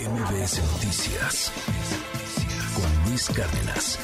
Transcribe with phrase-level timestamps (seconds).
[0.00, 1.52] MBS Noticias
[2.74, 3.98] con Luis Cárdenas.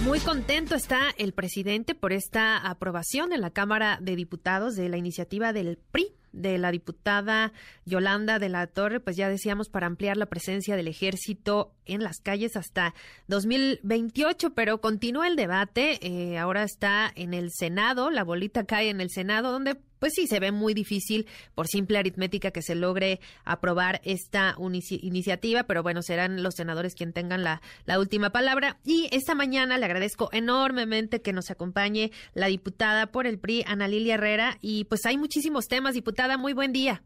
[0.00, 4.96] Muy contento está el presidente por esta aprobación en la Cámara de Diputados de la
[4.96, 7.52] iniciativa del PRI de la diputada
[7.84, 12.20] Yolanda de la Torre, pues ya decíamos, para ampliar la presencia del ejército en las
[12.20, 12.94] calles hasta
[13.28, 19.00] 2028, pero continúa el debate, eh, ahora está en el Senado, la bolita cae en
[19.00, 23.20] el Senado, donde pues sí, se ve muy difícil por simple aritmética que se logre
[23.44, 28.80] aprobar esta iniciativa, pero bueno, serán los senadores quienes tengan la, la última palabra.
[28.84, 33.86] Y esta mañana le agradezco enormemente que nos acompañe la diputada por el PRI, Ana
[33.86, 37.04] Lilia Herrera, y pues hay muchísimos temas, diputada, muy buen día.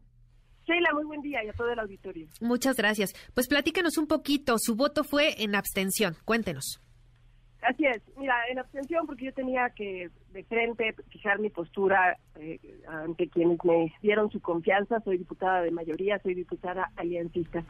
[0.67, 2.27] Sheila, muy buen día y a todo el auditorio.
[2.41, 3.13] Muchas gracias.
[3.33, 6.81] Pues platícanos un poquito, su voto fue en abstención, cuéntenos.
[7.61, 12.59] Así es, mira, en abstención porque yo tenía que de frente fijar mi postura eh,
[12.87, 17.63] ante quienes me dieron su confianza, soy diputada de mayoría, soy diputada aliancista.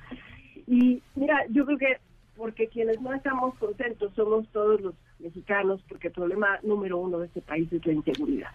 [0.68, 1.98] Y mira, yo creo que
[2.36, 7.28] porque quienes no estamos contentos somos todos los mexicanos, porque el problema número uno de
[7.28, 8.52] este país es la inseguridad.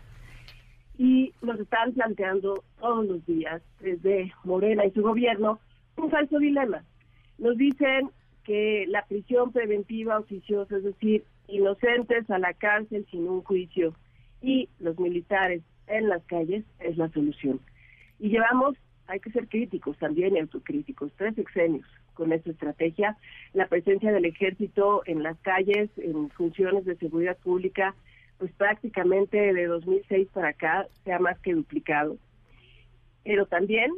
[1.02, 5.58] Y nos están planteando todos los días, desde Morena y su gobierno,
[5.96, 6.84] un falso dilema.
[7.38, 8.10] Nos dicen
[8.44, 13.96] que la prisión preventiva oficiosa, es decir, inocentes a la cárcel sin un juicio
[14.40, 17.58] y los militares en las calles, es la solución.
[18.20, 18.76] Y llevamos,
[19.08, 23.16] hay que ser críticos también y autocríticos, tres exenios con esta estrategia.
[23.54, 27.96] La presencia del ejército en las calles, en funciones de seguridad pública,
[28.42, 32.16] pues prácticamente de 2006 para acá se ha más que duplicado.
[33.22, 33.92] Pero también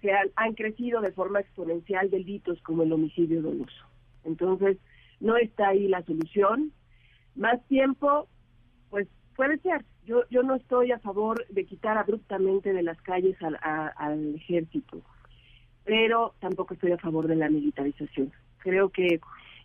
[0.00, 3.84] se han, han crecido de forma exponencial delitos como el homicidio doloso.
[4.24, 4.78] Entonces,
[5.20, 6.72] no está ahí la solución.
[7.36, 8.28] Más tiempo,
[8.88, 9.84] pues puede ser.
[10.06, 15.02] Yo, yo no estoy a favor de quitar abruptamente de las calles al, al ejército,
[15.84, 18.32] pero tampoco estoy a favor de la militarización.
[18.60, 19.20] Creo que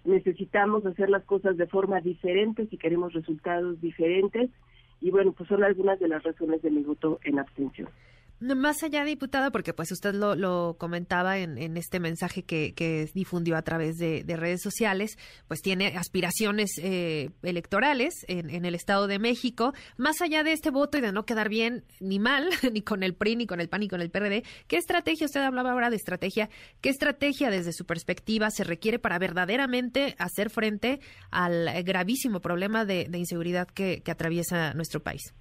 [0.09, 4.49] necesitamos hacer las cosas de forma diferente si queremos resultados diferentes
[5.01, 7.87] y bueno, pues son algunas de las razones de mi voto en abstención.
[8.41, 13.97] Más allá, diputada, porque pues usted lo, comentaba en, este mensaje que, difundió a través
[13.97, 15.17] de, redes sociales,
[15.49, 19.73] pues tiene aspiraciones eh, electorales en, el Estado de México.
[19.97, 23.13] Más allá de este voto y de no quedar bien ni mal, ni con el
[23.13, 25.97] PRI, ni con el PAN, ni con el PRD, ¿qué estrategia, usted hablaba ahora de
[25.97, 32.85] estrategia, qué estrategia desde su perspectiva se requiere para verdaderamente hacer frente al gravísimo problema
[32.85, 35.33] de, inseguridad que atraviesa nuestro país?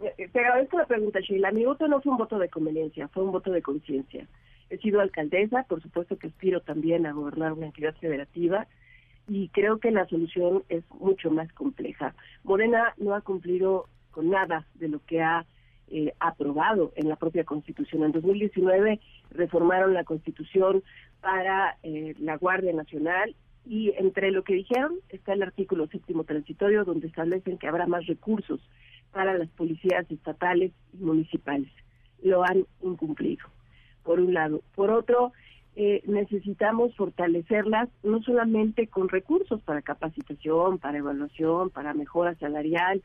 [0.00, 1.50] Eh, te agradezco la pregunta, Sheila.
[1.52, 4.26] Mi voto no fue un voto de conveniencia, fue un voto de conciencia.
[4.68, 8.66] He sido alcaldesa, por supuesto que aspiro también a gobernar una entidad federativa
[9.28, 12.14] y creo que la solución es mucho más compleja.
[12.44, 15.46] Morena no ha cumplido con nada de lo que ha
[15.88, 18.04] eh, aprobado en la propia Constitución.
[18.04, 20.82] En 2019 reformaron la Constitución
[21.20, 26.84] para eh, la Guardia Nacional y entre lo que dijeron está el artículo séptimo transitorio
[26.84, 28.60] donde establecen que habrá más recursos
[29.16, 31.72] para las policías estatales y municipales.
[32.22, 33.46] Lo han incumplido,
[34.02, 34.60] por un lado.
[34.74, 35.32] Por otro,
[35.74, 43.02] eh, necesitamos fortalecerlas no solamente con recursos para capacitación, para evaluación, para mejora salarial,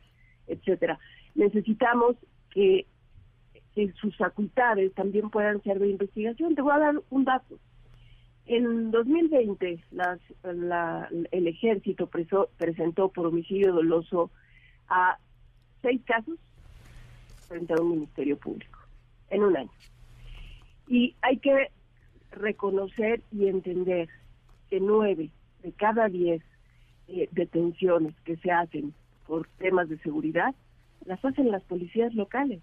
[0.47, 0.99] etcétera.
[1.33, 2.17] Necesitamos
[2.49, 2.87] que,
[4.01, 6.55] sus facultades también puedan ser de investigación.
[6.55, 7.57] Te voy a dar un dato.
[8.45, 12.09] En 2020, las, el ejército
[12.57, 14.29] presentó por homicidio doloso
[14.89, 15.17] a
[15.81, 16.37] seis casos
[17.47, 18.79] frente a un ministerio público
[19.29, 19.71] en un año.
[20.87, 21.71] Y hay que
[22.31, 24.09] reconocer y entender
[24.69, 25.29] que nueve
[25.63, 26.41] de cada diez
[27.07, 28.93] eh, detenciones que se hacen
[29.27, 30.55] por temas de seguridad
[31.05, 32.61] las hacen las policías locales.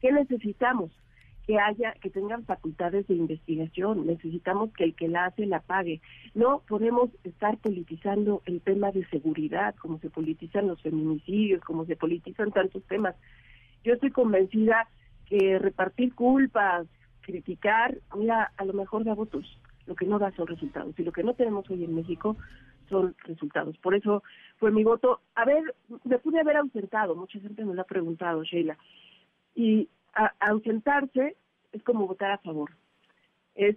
[0.00, 0.90] ¿Qué necesitamos?
[1.50, 4.06] Que haya, que tengan facultades de investigación.
[4.06, 6.00] Necesitamos que el que la hace la pague.
[6.32, 11.96] No podemos estar politizando el tema de seguridad, como se politizan los feminicidios, como se
[11.96, 13.16] politizan tantos temas.
[13.82, 14.86] Yo estoy convencida
[15.26, 16.86] que repartir culpas,
[17.20, 19.58] criticar, mira, a lo mejor da votos.
[19.86, 20.96] Lo que no da son resultados.
[21.00, 22.36] Y lo que no tenemos hoy en México
[22.88, 23.76] son resultados.
[23.78, 24.22] Por eso
[24.58, 25.20] fue mi voto.
[25.34, 25.74] A ver,
[26.04, 27.16] me pude haber ausentado.
[27.16, 28.78] Mucha gente me lo ha preguntado, Sheila.
[29.56, 29.88] Y
[30.40, 31.36] ausentarse
[31.72, 32.70] es como votar a favor,
[33.54, 33.76] es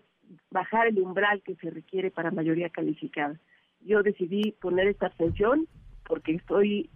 [0.51, 3.39] bajar el umbral que se requiere para mayoría calificada.
[3.81, 5.67] Yo decidí poner esta abstención
[6.05, 6.89] porque estoy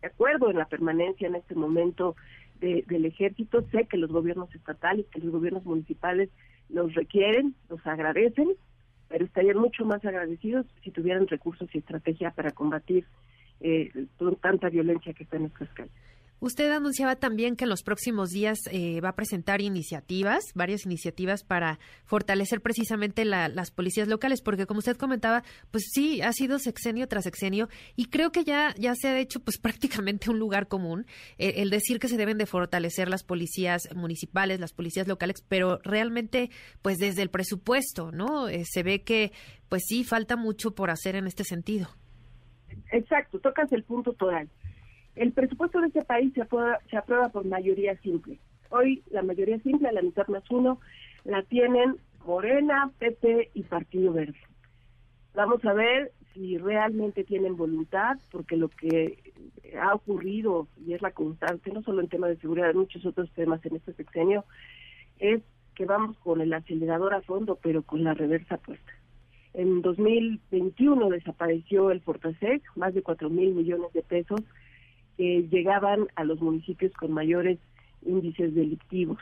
[0.00, 2.16] de acuerdo en la permanencia en este momento
[2.60, 3.62] del ejército.
[3.70, 6.28] Sé que los gobiernos estatales, que los gobiernos municipales
[6.68, 8.48] los requieren, los agradecen,
[9.08, 13.04] pero estarían mucho más agradecidos si tuvieran recursos y estrategia para combatir
[13.60, 13.92] eh,
[14.40, 15.92] tanta violencia que está en nuestras calles.
[16.42, 21.44] Usted anunciaba también que en los próximos días eh, va a presentar iniciativas, varias iniciativas
[21.44, 27.06] para fortalecer precisamente las policías locales, porque como usted comentaba, pues sí, ha sido sexenio
[27.06, 31.06] tras sexenio y creo que ya, ya se ha hecho pues prácticamente un lugar común
[31.38, 35.78] eh, el decir que se deben de fortalecer las policías municipales, las policías locales, pero
[35.84, 36.50] realmente
[36.82, 38.48] pues desde el presupuesto, ¿no?
[38.48, 39.30] Eh, se ve que
[39.68, 41.86] pues sí falta mucho por hacer en este sentido.
[42.90, 44.50] Exacto, tocas el punto total.
[45.14, 48.38] El presupuesto de este país se aprueba, se aprueba por mayoría simple.
[48.70, 50.80] Hoy la mayoría simple, la mitad más uno,
[51.24, 54.38] la tienen Morena, PP y Partido Verde.
[55.34, 59.18] Vamos a ver si realmente tienen voluntad, porque lo que
[59.78, 63.30] ha ocurrido y es la constante, no solo en temas de seguridad, en muchos otros
[63.32, 64.44] temas en este sexenio,
[65.18, 65.42] es
[65.74, 68.92] que vamos con el acelerador a fondo, pero con la reversa puesta.
[69.54, 74.40] En 2021 desapareció el Fortasec, más de 4 mil millones de pesos
[75.16, 77.58] que llegaban a los municipios con mayores
[78.04, 79.18] índices delictivos,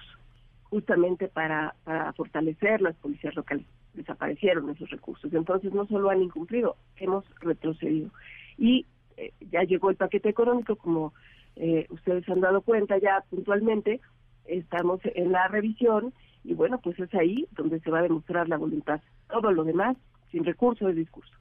[0.65, 3.67] justamente para, para fortalecer las policías locales.
[3.95, 5.33] Desaparecieron esos recursos.
[5.33, 8.11] Entonces, no solo han incumplido, hemos retrocedido.
[8.57, 11.13] Y eh, ya llegó el paquete económico, como
[11.57, 14.01] eh, ustedes han dado cuenta ya puntualmente,
[14.47, 16.13] estamos en la revisión
[16.45, 19.01] y bueno, pues es ahí donde se va a demostrar la voluntad.
[19.29, 19.97] Todo lo demás,
[20.31, 21.33] sin recursos, es discurso.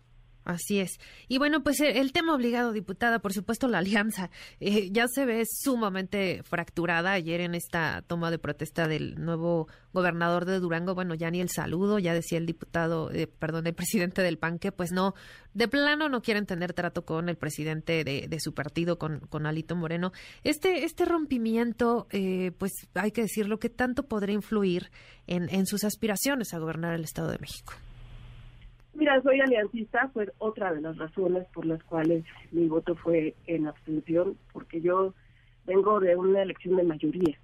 [0.49, 0.99] Así es.
[1.27, 5.23] Y bueno, pues eh, el tema obligado, diputada, por supuesto, la alianza eh, ya se
[5.23, 10.95] ve sumamente fracturada ayer en esta toma de protesta del nuevo gobernador de Durango.
[10.95, 14.57] Bueno, ya ni el saludo, ya decía el diputado, eh, perdón, el presidente del PAN
[14.57, 15.13] que pues no,
[15.53, 20.13] de plano no quieren tener trato con el presidente de, su partido, con, Alito Moreno.
[20.43, 22.07] Este, este rompimiento,
[22.57, 24.89] pues hay que decirlo, que tanto podría influir
[25.27, 27.73] en sus aspiraciones a gobernar el Estado de México.
[28.93, 33.67] Mira, soy aliancista, fue otra de las razones por las cuales mi voto fue en
[33.67, 35.13] abstención, porque yo
[35.65, 37.39] vengo de una elección de mayoría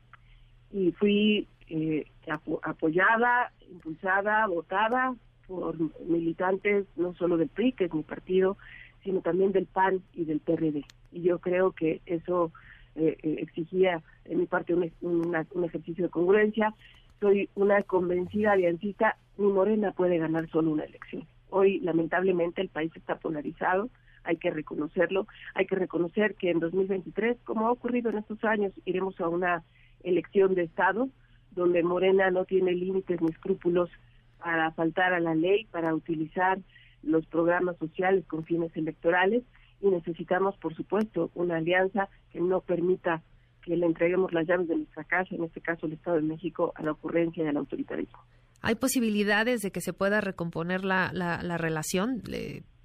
[0.71, 2.05] y fui eh,
[2.63, 5.15] apoyada, impulsada, votada
[5.47, 5.75] por
[6.05, 8.57] militantes no solo del PRI, que es mi partido,
[9.03, 10.83] sino también del PAN y del PRD.
[11.11, 12.51] Y yo creo que eso
[12.95, 16.73] eh, eh, exigía en mi parte un, un ejercicio de congruencia.
[17.19, 21.25] Soy una convencida aliancista, ni Morena puede ganar solo una elección.
[21.57, 23.89] Hoy, lamentablemente, el país está polarizado,
[24.25, 28.73] hay que reconocerlo, hay que reconocer que en 2023, como ha ocurrido en estos años,
[28.83, 29.63] iremos a una
[30.03, 31.07] elección de Estado
[31.51, 33.89] donde Morena no tiene límites ni escrúpulos
[34.37, 36.59] para faltar a la ley, para utilizar
[37.03, 39.41] los programas sociales con fines electorales
[39.79, 43.21] y necesitamos, por supuesto, una alianza que no permita
[43.61, 46.73] que le entreguemos las llaves de nuestra casa, en este caso el Estado de México,
[46.75, 48.19] a la ocurrencia del autoritarismo.
[48.65, 52.23] ¿Hay posibilidades de que se pueda recomponer la, la, relación?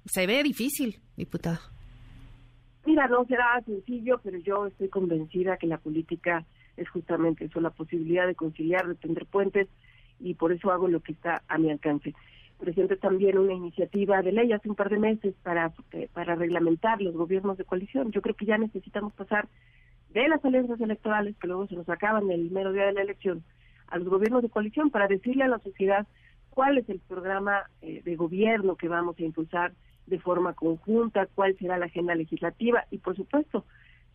[0.05, 1.59] se ve difícil, diputada.
[2.85, 6.45] Mira, no será sencillo, pero yo estoy convencida que la política
[6.77, 9.69] es justamente eso, la posibilidad de conciliar, de tender puentes,
[10.19, 12.13] y por eso hago lo que está a mi alcance.
[12.59, 17.01] Presente también una iniciativa de ley hace un par de meses para, eh, para reglamentar
[17.01, 18.11] los gobiernos de coalición.
[18.11, 19.47] Yo creo que ya necesitamos pasar
[20.13, 23.43] de las alianzas electorales, que luego se nos acaban el mero día de la elección,
[23.91, 26.07] a los gobiernos de coalición para decirle a la sociedad
[26.49, 29.73] cuál es el programa eh, de gobierno que vamos a impulsar
[30.07, 33.65] de forma conjunta, cuál será la agenda legislativa y por supuesto,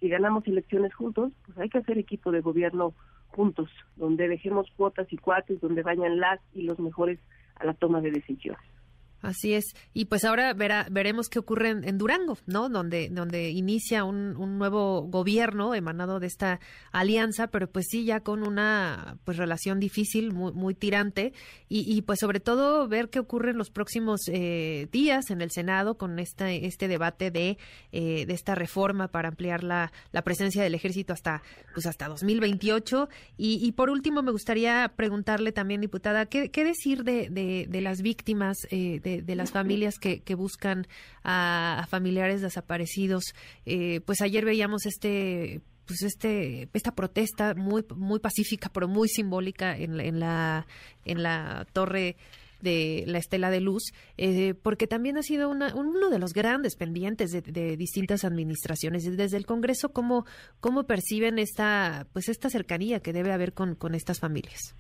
[0.00, 2.93] si ganamos elecciones juntos, pues hay que hacer equipo de gobierno
[3.28, 7.19] juntos, donde dejemos cuotas y cuates, donde vayan las y los mejores
[7.56, 8.75] a la toma de decisiones.
[9.22, 9.74] Así es.
[9.94, 12.69] Y pues ahora verá, veremos qué ocurre en, Durango, ¿no?
[12.69, 16.60] Donde, donde inicia un, un, nuevo gobierno emanado de esta
[16.93, 21.32] alianza, pero pues sí, ya con una pues relación difícil, muy, muy tirante.
[21.69, 25.50] Y, y pues sobre todo ver qué ocurre en los próximos eh, días en el
[25.50, 27.58] Senado con esta, este debate de,
[27.93, 33.08] eh, de esta reforma para ampliar la, la presencia del ejército hasta, pues hasta 2028.
[33.38, 37.81] Y, y por último, me gustaría preguntarle también, diputada, ¿qué, qué decir de, de, de
[37.81, 40.86] las víctimas eh, de de, las familias que, que buscan
[41.22, 43.34] a, familiares desaparecidos.
[43.65, 49.77] Eh, pues ayer veíamos este pues este esta protesta muy muy pacífica pero muy simbólica
[49.77, 50.67] en, en la
[51.05, 52.17] en la torre
[52.60, 56.75] de la estela de luz, eh, porque también ha sido una, uno de los grandes
[56.75, 59.05] pendientes de, distintas administraciones.
[59.05, 60.25] Desde el Congreso, ¿cómo,
[60.58, 64.75] cómo perciben esta, pues esta cercanía que debe haber con, con estas familias?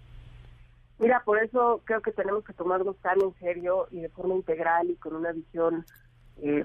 [0.98, 4.90] Mira, por eso creo que tenemos que tomarnos tan en serio y de forma integral
[4.90, 5.84] y con una visión,
[6.42, 6.64] eh,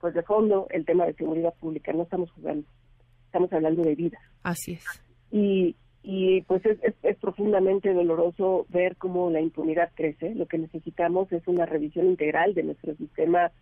[0.00, 1.92] pues de fondo, el tema de seguridad pública.
[1.92, 2.66] No estamos jugando,
[3.26, 4.18] estamos hablando de vida.
[4.42, 4.84] Así es.
[5.30, 10.34] Y, y pues es, es, profundamente doloroso ver cómo la impunidad crece.
[10.34, 13.52] Lo que necesitamos es una revisión integral de nuestro sistema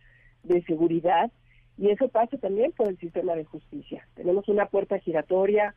[0.45, 1.31] de seguridad
[1.79, 4.07] Y eso pasa también por el sistema de justicia.
[4.15, 5.75] Tenemos una puerta giratoria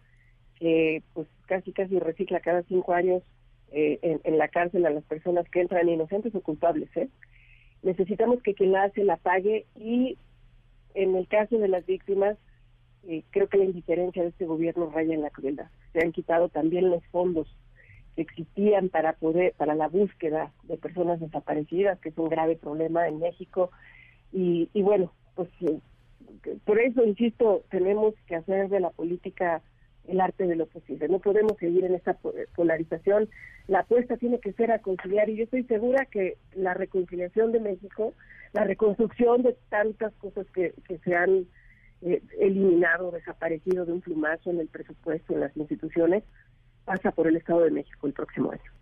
[0.56, 3.24] que pues casi casi recicla cada cinco años
[3.72, 6.90] eh, en, la cárcel a las personas que entran inocentes o culpables.
[6.96, 7.10] ¿eh?
[7.84, 10.18] Necesitamos que quien la hace la pague y
[10.94, 12.38] en el caso de las víctimas
[13.08, 15.70] eh, creo que la indiferencia de este gobierno raya en la crueldad.
[15.94, 17.48] Se han quitado también los fondos
[18.16, 23.08] que existían para poder para la búsqueda de personas desaparecidas, que es un grave problema
[23.08, 23.70] en México.
[24.34, 25.80] Y, y bueno, pues eh,
[26.66, 29.62] por eso, insisto, tenemos que hacer de la política
[30.08, 31.08] el arte de lo posible.
[31.08, 32.18] No podemos seguir en esta
[32.56, 33.30] polarización.
[33.68, 37.60] La apuesta tiene que ser a conciliar y yo estoy segura que la reconciliación de
[37.60, 38.14] México,
[38.54, 41.46] la reconstrucción de tantas cosas que, que se han
[42.02, 46.24] eh, eliminado, desaparecido de un plumazo en el presupuesto, en las instituciones,
[46.86, 48.77] pasa por el Estado de México el próximo año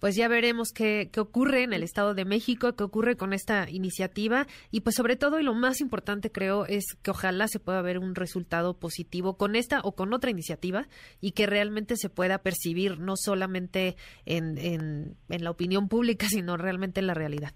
[0.00, 3.68] pues ya veremos qué, qué, ocurre en el Estado de México, qué ocurre con esta
[3.70, 7.82] iniciativa y pues sobre todo y lo más importante creo es que ojalá se pueda
[7.82, 10.86] ver un resultado positivo con esta o con otra iniciativa
[11.20, 13.96] y que realmente se pueda percibir no solamente
[14.26, 17.52] en, en, la opinión pública, sino realmente en la realidad.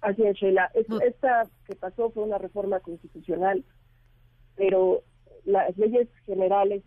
[0.00, 0.70] Así es, Sheila.
[0.74, 3.64] Esta que pasó fue una reforma constitucional,
[4.56, 5.02] pero
[5.44, 6.82] las leyes generales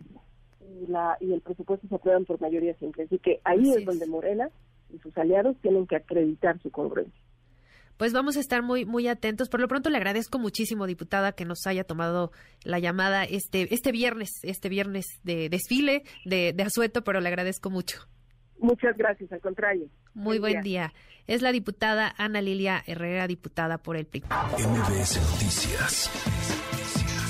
[0.60, 3.04] y, la, y el presupuesto se aprueban por mayoría simple.
[3.04, 4.50] Así que ahí es donde Morena
[4.94, 7.20] y sus aliados tienen que acreditar su congruencia.
[7.96, 9.48] Pues vamos a estar muy muy atentos.
[9.48, 12.32] Por lo pronto le agradezco muchísimo, diputada, que nos haya tomado
[12.64, 17.70] la llamada este este viernes, este viernes de desfile de, de asueto, pero le agradezco
[17.70, 18.00] mucho.
[18.58, 19.88] Muchas gracias, al contrario.
[20.14, 20.92] Muy buen, día.
[21.26, 24.22] Es la diputada Ana Lilia Herrera, diputada por el PRI.
[24.22, 26.10] MBS Noticias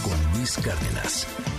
[0.04, 1.53] con Luis Cárdenas.